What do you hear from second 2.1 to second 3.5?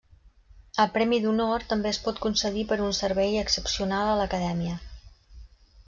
concedir per un servei